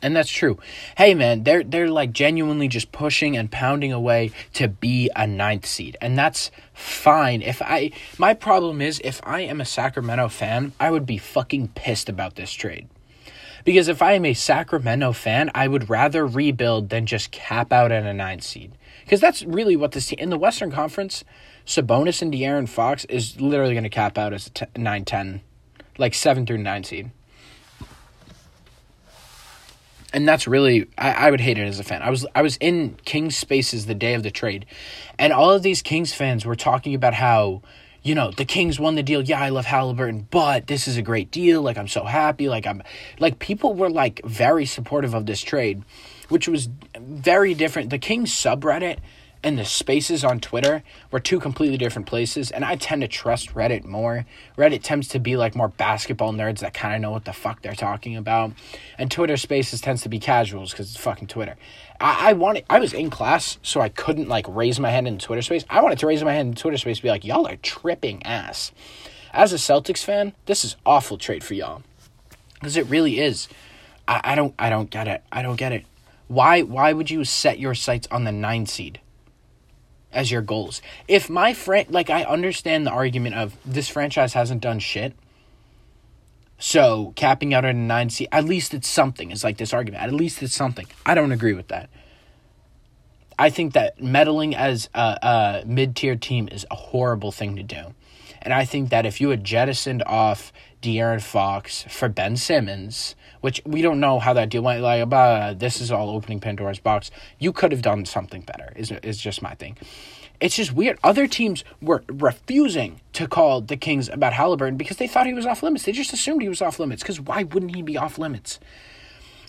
[0.03, 0.59] And that's true.
[0.97, 5.65] Hey man, they're they're like genuinely just pushing and pounding away to be a ninth
[5.65, 5.97] seed.
[6.01, 7.41] And that's fine.
[7.41, 11.69] If I my problem is if I am a Sacramento fan, I would be fucking
[11.69, 12.89] pissed about this trade.
[13.65, 17.93] Because if I am a Sacramento fan, I would rather rebuild than just cap out
[17.93, 18.73] at a ninth seed.
[19.05, 21.23] Because that's really what this team in the Western Conference,
[21.65, 25.43] Sabonis and De'Aaron Fox is literally going to cap out as a t- 9 10,
[25.97, 27.13] like 7 through 9 seed
[30.13, 32.03] and that's really I, I would hate it as a fan.
[32.03, 34.67] I was I was in Kings spaces the day of the trade,
[35.19, 37.63] and all of these Kings fans were talking about how
[38.03, 39.23] you know the Kings won the deal.
[39.23, 41.63] Yeah, I love Halliburton, but this is a great deal.
[41.63, 42.49] Like I'm so happy.
[42.49, 42.83] Like I'm
[43.19, 45.83] like people were like very supportive of this trade,
[46.29, 47.91] which was very different.
[47.91, 48.99] The Kings subreddit
[49.45, 53.55] and the spaces on Twitter were two completely different places, and I tend to trust
[53.55, 54.25] Reddit more.
[54.57, 57.63] Reddit tends to be like more basketball nerds that kind of know what the fuck
[57.63, 58.53] they're talking about,
[58.99, 61.57] and Twitter Spaces tends to be casuals because it's fucking Twitter.
[62.01, 65.19] I, I wanted, I was in class, so I couldn't like raise my hand in
[65.19, 65.65] Twitter Space.
[65.69, 68.73] I wanted to raise my hand in Twitter Space, be like, y'all are tripping ass.
[69.33, 71.83] As a Celtics fan, this is awful trade for y'all,
[72.55, 73.49] because it really is.
[74.07, 75.23] I, I don't, I don't get it.
[75.33, 75.85] I don't get it.
[76.29, 79.01] Why, why would you set your sights on the nine seed?
[80.13, 80.83] As your goals.
[81.09, 85.15] If my friend, like, I understand the argument of this franchise hasn't done shit.
[86.59, 89.31] So capping out at a nine seed, at least it's something.
[89.31, 90.05] It's like this argument.
[90.05, 90.87] At least it's something.
[91.05, 91.91] I don't agree with that.
[93.39, 97.63] I think that meddling as a, a mid tier team is a horrible thing to
[97.63, 97.95] do.
[98.41, 103.61] And I think that if you had jettisoned off De'Aaron Fox for Ben Simmons, which
[103.67, 104.81] we don't know how that deal went.
[104.81, 107.11] Like, uh, this is all opening Pandora's box.
[107.39, 108.73] You could have done something better.
[108.75, 109.77] Is is just my thing.
[110.41, 110.99] It's just weird.
[111.05, 115.47] Other teams were refusing to call the Kings about Halliburton because they thought he was
[115.47, 115.85] off limits.
[115.85, 117.03] They just assumed he was off limits.
[117.03, 118.59] Because why wouldn't he be off limits?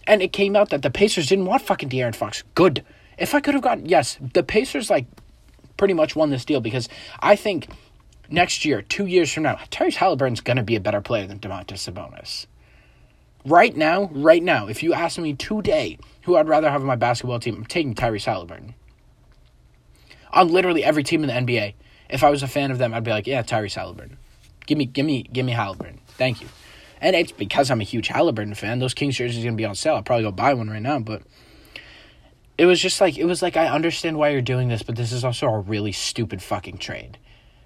[0.06, 2.44] And it came out that the Pacers didn't want fucking De'Aaron Fox.
[2.54, 2.84] Good.
[3.18, 5.06] If I could have gotten yes, the Pacers like
[5.78, 7.70] pretty much won this deal because I think
[8.30, 11.90] next year, two years from now, Tyrese Halliburton's gonna be a better player than Domantas
[11.92, 12.46] Sabonis.
[13.46, 16.96] Right now, right now, if you ask me today who I'd rather have on my
[16.96, 18.74] basketball team, I'm taking Tyrese Halliburton.
[20.32, 21.74] On literally every team in the NBA,
[22.10, 24.18] if I was a fan of them, I'd be like, yeah, Tyrese Halliburton.
[24.66, 26.00] Give me, give me, give me Halliburton.
[26.08, 26.48] Thank you.
[27.02, 28.80] And it's because I'm a huge Halliburton fan.
[28.80, 29.96] Those Kings jerseys are gonna be on sale.
[29.96, 31.22] I'll probably go buy one right now, but
[32.58, 35.12] it was just like it was like I understand why you're doing this, but this
[35.12, 37.18] is also a really stupid fucking trade.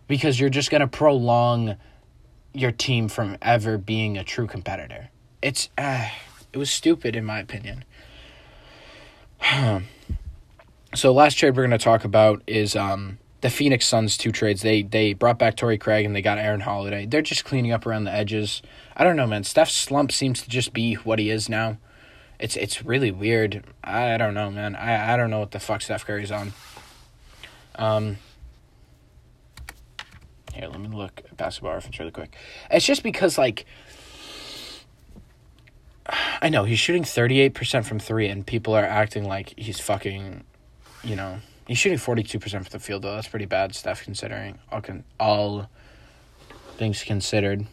[0.08, 1.76] Because you're just gonna prolong
[2.52, 6.10] your team from ever being a true competitor it's uh,
[6.54, 7.84] it was stupid in my opinion.
[10.96, 14.62] so last trade we're going to talk about is um, the Phoenix Suns two trades.
[14.62, 17.06] They they brought back Torrey Craig and they got Aaron Holiday.
[17.06, 18.62] They're just cleaning up around the edges.
[18.96, 19.44] I don't know, man.
[19.44, 21.78] Steph's slump seems to just be what he is now.
[22.40, 23.64] It's it's really weird.
[23.84, 24.76] I don't know, man.
[24.76, 26.54] I, I don't know what the fuck Steph Curry's on.
[27.76, 28.18] Um
[30.58, 32.36] here, let me look at basketball reference really quick.
[32.72, 33.66] It's just because like
[36.42, 40.44] I know he's shooting 38% from 3 and people are acting like he's fucking,
[41.04, 43.16] you know, he's shooting 42% from the field though.
[43.16, 45.70] That's pretty bad stuff considering all can all
[46.78, 47.66] things considered.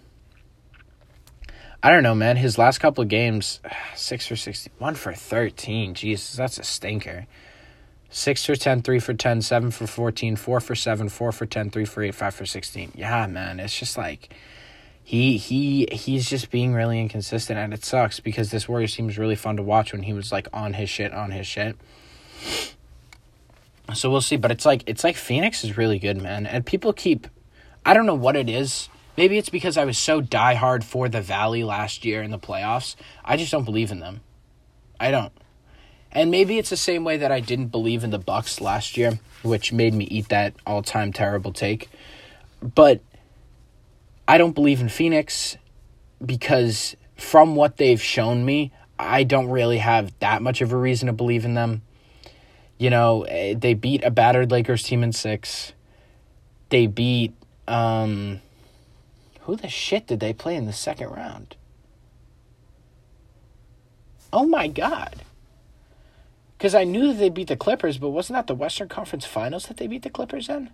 [1.83, 2.38] I don't know, man.
[2.38, 3.61] His last couple of games,
[3.94, 5.94] 6 for 60, 1 for 13.
[5.94, 7.27] Jesus, that's a stinker.
[8.09, 11.70] 6 for 10, 3 for 10, 7 for 14, 4 for 7, 4 for 10,
[11.70, 12.92] 3 for 8, 5 for 16.
[12.94, 13.61] Yeah, man.
[13.61, 14.33] It's just like
[15.07, 19.19] he he he's just being really inconsistent and it sucks because this Warriors team was
[19.19, 21.77] really fun to watch when he was like on his shit on his shit.
[23.93, 26.47] So we'll see, but it's like it's like Phoenix is really good, man.
[26.47, 27.29] And people keep
[27.85, 28.88] I don't know what it is.
[29.19, 32.97] Maybe it's because I was so diehard for the Valley last year in the playoffs.
[33.25, 34.23] I just don't believe in them.
[34.99, 35.33] I don't.
[36.11, 39.19] And maybe it's the same way that I didn't believe in the Bucks last year,
[39.43, 41.90] which made me eat that all-time terrible take.
[42.62, 43.01] But
[44.26, 45.56] I don't believe in Phoenix
[46.24, 51.06] because from what they've shown me, I don't really have that much of a reason
[51.06, 51.82] to believe in them.
[52.78, 55.72] You know, eh, they beat a battered Lakers team in 6.
[56.70, 57.34] They beat
[57.66, 58.40] um
[59.42, 61.56] who the shit did they play in the second round?
[64.32, 65.22] Oh my god.
[66.56, 69.66] Because I knew that they beat the Clippers, but wasn't that the Western Conference Finals
[69.66, 70.70] that they beat the Clippers in?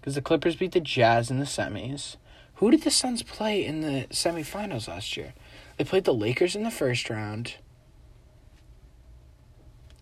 [0.00, 2.16] Because the Clippers beat the Jazz in the semis.
[2.54, 5.34] Who did the Suns play in the semifinals last year?
[5.76, 7.56] They played the Lakers in the first round.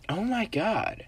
[0.08, 1.06] Oh my god.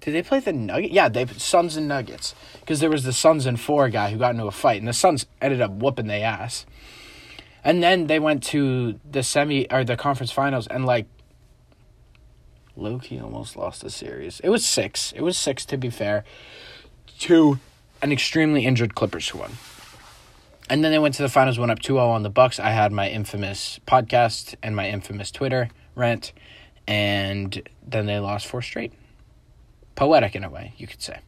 [0.00, 0.94] Did they play the Nuggets?
[0.94, 2.34] Yeah, they Suns and Nuggets.
[2.60, 4.92] Because there was the Suns and four guy who got into a fight, and the
[4.92, 6.64] Suns ended up whooping their ass.
[7.64, 11.06] And then they went to the semi or the conference finals, and like
[12.76, 14.40] Loki almost lost the series.
[14.40, 15.12] It was six.
[15.12, 16.24] It was six to be fair.
[17.20, 17.58] To
[18.02, 19.52] an extremely injured Clippers who won.
[20.68, 22.58] And then they went to the finals, went up 2 0 on the Bucks.
[22.58, 26.32] I had my infamous podcast and my infamous Twitter rant,
[26.86, 28.92] and then they lost four straight
[29.94, 31.18] poetic in a way, you could say.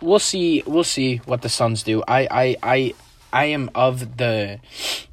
[0.00, 0.62] We'll see.
[0.66, 2.02] We'll see what the Suns do.
[2.08, 2.94] I, I, I,
[3.32, 4.58] I am of the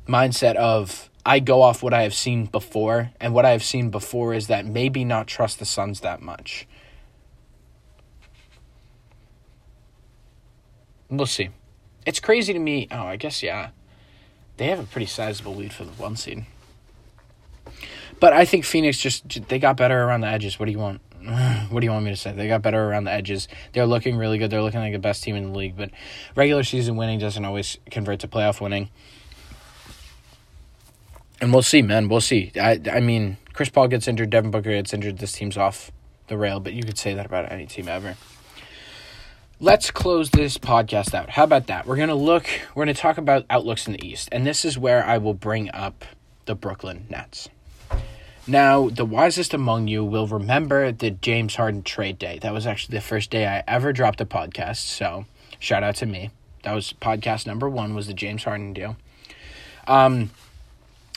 [0.08, 3.90] mindset of I go off what I have seen before, and what I have seen
[3.90, 6.68] before is that maybe not trust the Suns that much.
[11.10, 11.50] We'll see.
[12.06, 12.88] It's crazy to me.
[12.90, 13.70] Oh, I guess yeah.
[14.58, 16.46] They have a pretty sizable lead for the one seed.
[18.20, 20.60] But I think Phoenix just they got better around the edges.
[20.60, 21.02] What do you want?
[21.70, 22.32] what do you want me to say?
[22.32, 23.48] They got better around the edges.
[23.74, 24.50] They're looking really good.
[24.50, 25.92] They're looking like the best team in the league, but
[26.36, 28.90] regular season winning doesn't always convert to playoff winning.
[31.42, 32.08] And we'll see, man.
[32.08, 32.52] We'll see.
[32.56, 35.18] I I mean, Chris Paul gets injured, Devin Booker gets injured.
[35.18, 35.92] This team's off
[36.28, 38.16] the rail, but you could say that about any team ever.
[39.60, 41.32] Let's close this podcast out.
[41.32, 41.86] How about that?
[41.86, 44.30] We're to look, we're to talk about outlooks in the East.
[44.32, 46.06] And this is where I will bring up
[46.46, 47.50] the Brooklyn Nets.
[48.48, 52.40] Now, the wisest among you will remember the James Harden trade day.
[52.42, 54.78] That was actually the first day I ever dropped a podcast.
[54.78, 55.26] So,
[55.60, 56.32] shout out to me.
[56.64, 58.98] That was podcast number one was the James Harden deal.
[59.88, 60.32] Um,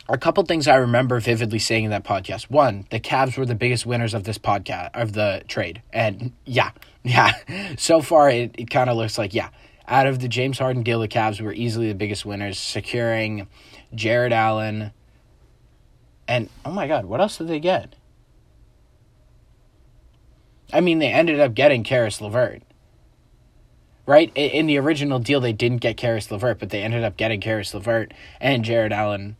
[0.09, 2.51] a couple things I remember vividly saying in that podcast.
[2.51, 6.73] One, the Cavs were the biggest winners of this podcast of the trade, and yeah,
[7.03, 7.33] yeah.
[7.77, 9.51] So far, it, it kind of looks like yeah.
[9.87, 13.49] Out of the James Harden deal, the Cavs were easily the biggest winners, securing
[13.95, 14.93] Jarrett Allen,
[16.27, 17.95] and oh my God, what else did they get?
[20.73, 22.63] I mean, they ended up getting Caris LeVert.
[24.07, 24.31] Right?
[24.35, 27.73] In the original deal, they didn't get Caris LeVert, but they ended up getting Caris
[27.73, 29.37] LeVert and Jarrett Allen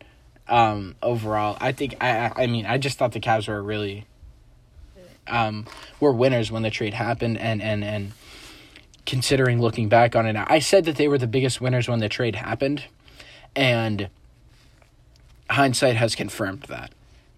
[0.47, 1.57] um, overall.
[1.59, 4.05] I think, I, I mean, I just thought the Cavs were really,
[5.27, 5.65] um,
[5.99, 7.37] were winners when the trade happened.
[7.37, 8.11] And, and, and
[9.05, 12.09] considering looking back on it, I said that they were the biggest winners when the
[12.09, 12.83] trade happened.
[13.55, 14.09] And
[15.49, 16.91] hindsight has confirmed that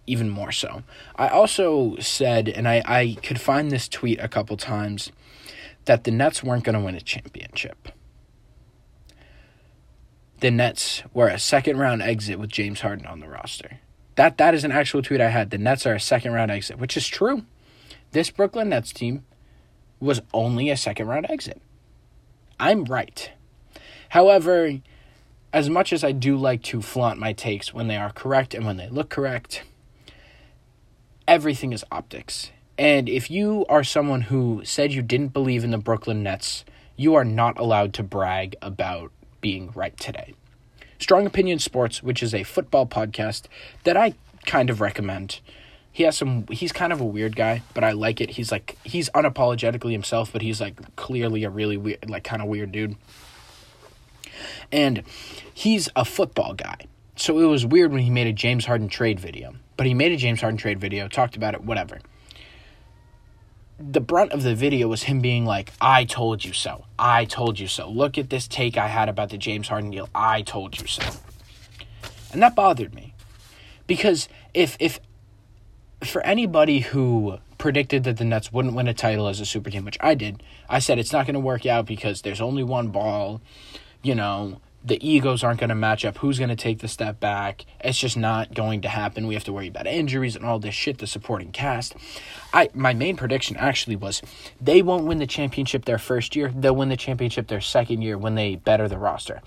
[0.07, 0.83] even more so.
[1.17, 5.11] I also said, and I, I could find this tweet a couple times,
[5.83, 7.89] that the Nets weren't going to win a championship.
[10.39, 13.79] The Nets were a second round exit with James Harden on the roster.
[14.15, 15.49] That that is an actual tweet I had.
[15.49, 17.43] The Nets are a second round exit, which is true.
[18.11, 19.25] This Brooklyn Nets team
[19.99, 21.61] was only a second round exit.
[22.59, 23.31] I'm right.
[24.09, 24.79] However,
[25.51, 28.65] as much as I do like to flaunt my takes when they are correct and
[28.65, 29.63] when they look correct,
[31.27, 32.51] everything is optics.
[32.77, 36.63] And if you are someone who said you didn't believe in the Brooklyn Nets,
[36.95, 40.33] you are not allowed to brag about being right today.
[40.99, 43.43] Strong Opinion Sports, which is a football podcast
[43.83, 44.13] that I
[44.45, 45.39] kind of recommend.
[45.91, 48.31] He has some he's kind of a weird guy, but I like it.
[48.31, 52.47] He's like he's unapologetically himself, but he's like clearly a really weird like kind of
[52.47, 52.95] weird dude.
[54.71, 55.03] And
[55.53, 56.77] he's a football guy.
[57.15, 59.55] So it was weird when he made a James Harden trade video.
[59.75, 61.99] But he made a James Harden trade video, talked about it, whatever.
[63.79, 66.85] The brunt of the video was him being like, I told you so.
[66.97, 67.89] I told you so.
[67.89, 70.09] Look at this take I had about the James Harden deal.
[70.15, 71.03] I told you so.
[72.31, 73.13] And that bothered me.
[73.85, 74.99] Because if if
[76.03, 79.85] for anybody who predicted that the Nets wouldn't win a title as a super team,
[79.85, 80.43] which I did.
[80.69, 83.41] I said it's not going to work out because there's only one ball.
[84.03, 86.17] You know, the egos aren't going to match up.
[86.19, 87.65] Who's going to take the step back?
[87.79, 89.27] It's just not going to happen.
[89.27, 90.99] We have to worry about injuries and all this shit.
[90.99, 91.95] The supporting cast.
[92.53, 94.21] I my main prediction actually was
[94.61, 96.51] they won't win the championship their first year.
[96.55, 99.41] They'll win the championship their second year when they better the roster,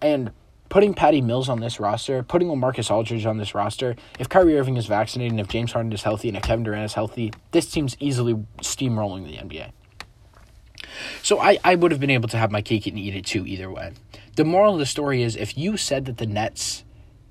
[0.00, 0.30] and.
[0.68, 4.76] Putting Patty Mills on this roster, putting Marcus Aldridge on this roster, if Kyrie Irving
[4.76, 7.70] is vaccinated, and if James Harden is healthy, and if Kevin Durant is healthy, this
[7.70, 9.70] team's easily steamrolling the NBA.
[11.22, 13.46] So I, I would have been able to have my cake and eat it too,
[13.46, 13.92] either way.
[14.36, 16.84] The moral of the story is if you said that the Nets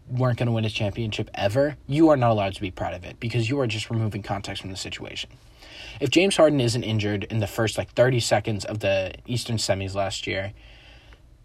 [0.09, 3.05] weren't going to win a championship ever, you are not allowed to be proud of
[3.05, 5.29] it because you are just removing context from the situation.
[6.01, 9.93] If James Harden isn't injured in the first like 30 seconds of the Eastern semis
[9.93, 10.53] last year,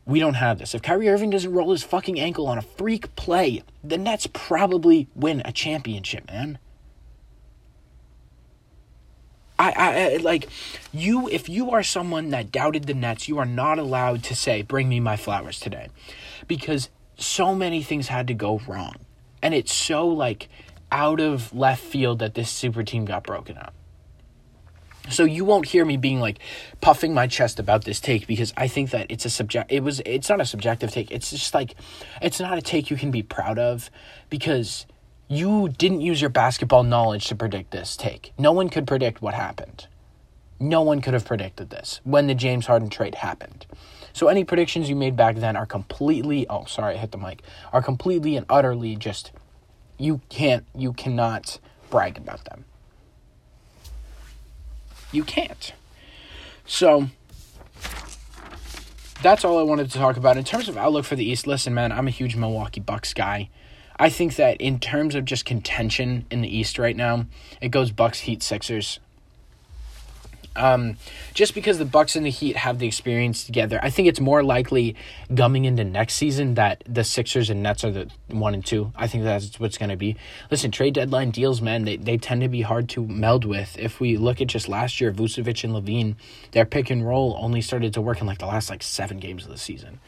[0.07, 0.75] we don't have this.
[0.75, 5.09] If Kyrie Irving doesn't roll his fucking ankle on a freak play, the Nets probably
[5.15, 6.59] win a championship, man.
[9.61, 10.49] I, I, like
[10.93, 14.63] you if you are someone that doubted the Nets, you are not allowed to say
[14.63, 15.89] bring me my flowers today
[16.49, 18.95] because so many things had to go wrong.
[19.43, 20.49] And it's so like
[20.91, 23.75] out of left field that this super team got broken up.
[25.11, 26.39] So you won't hear me being like
[26.81, 30.01] puffing my chest about this take because I think that it's a subject it was
[30.07, 31.11] it's not a subjective take.
[31.11, 31.75] It's just like
[32.23, 33.91] it's not a take you can be proud of
[34.31, 34.87] because
[35.31, 38.33] you didn't use your basketball knowledge to predict this take.
[38.37, 39.87] No one could predict what happened.
[40.59, 43.65] No one could have predicted this when the James Harden trade happened.
[44.13, 47.43] So any predictions you made back then are completely oh sorry, I hit the mic.
[47.73, 49.31] Are completely and utterly just
[49.99, 51.61] you can't you cannot
[51.91, 52.65] brag about them.
[55.13, 55.73] You can't.
[56.67, 57.09] So
[59.23, 60.37] that's all I wanted to talk about.
[60.37, 63.49] In terms of outlook for the East, listen, man, I'm a huge Milwaukee Bucks guy.
[64.01, 67.27] I think that in terms of just contention in the East right now,
[67.61, 68.99] it goes Bucks, Heat, Sixers.
[70.57, 70.97] Um,
[71.35, 74.43] just because the Bucks and the Heat have the experience together, I think it's more
[74.43, 74.97] likely
[75.35, 78.91] gumming into next season that the Sixers and Nets are the one and two.
[78.97, 80.17] I think that's what's going to be.
[80.51, 83.79] Listen, trade deadline deals, man, they, they tend to be hard to meld with.
[83.79, 86.17] If we look at just last year, Vucevic and LaVine,
[86.53, 89.45] their pick and roll only started to work in like the last like seven games
[89.45, 90.01] of the season.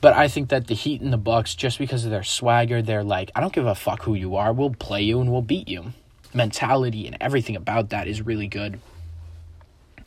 [0.00, 3.02] But I think that the Heat and the Bucks, just because of their swagger, they're
[3.02, 4.52] like, I don't give a fuck who you are.
[4.52, 5.92] We'll play you and we'll beat you.
[6.32, 8.80] Mentality and everything about that is really good.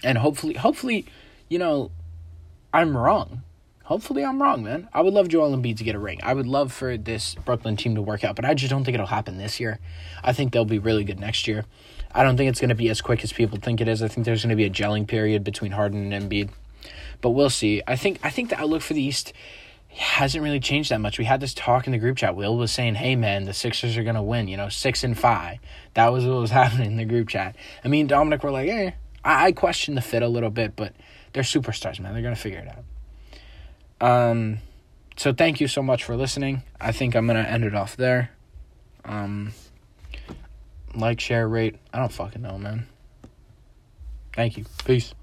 [0.03, 1.05] And hopefully, hopefully,
[1.49, 1.91] you know,
[2.73, 3.41] I'm wrong.
[3.83, 4.87] Hopefully, I'm wrong, man.
[4.93, 6.21] I would love Joel Embiid to get a ring.
[6.23, 8.95] I would love for this Brooklyn team to work out, but I just don't think
[8.95, 9.79] it'll happen this year.
[10.23, 11.65] I think they'll be really good next year.
[12.13, 14.01] I don't think it's going to be as quick as people think it is.
[14.01, 16.51] I think there's going to be a gelling period between Harden and Embiid,
[17.19, 17.81] but we'll see.
[17.85, 19.33] I think I think the outlook for the East
[19.93, 21.19] hasn't really changed that much.
[21.19, 22.35] We had this talk in the group chat.
[22.35, 25.59] Will was saying, "Hey man, the Sixers are gonna win." You know, six and five.
[25.93, 27.55] That was what was happening in the group chat.
[27.83, 28.91] I mean, Dominic were like, "Eh."
[29.23, 30.93] I, I question the fit a little bit, but
[31.33, 32.13] they're superstars, man.
[32.13, 32.83] They're gonna figure it out.
[34.01, 34.59] Um,
[35.17, 36.63] so thank you so much for listening.
[36.79, 38.31] I think I'm gonna end it off there.
[39.05, 39.53] Um,
[40.95, 41.75] like, share, rate.
[41.93, 42.87] I don't fucking know, man.
[44.33, 44.65] Thank you.
[44.85, 45.13] Peace.